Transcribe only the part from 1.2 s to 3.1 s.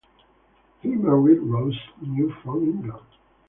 Rose New from England.